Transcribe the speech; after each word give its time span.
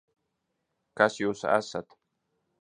Kas 1.01 1.19
jūs 1.25 1.45
esat? 1.57 1.97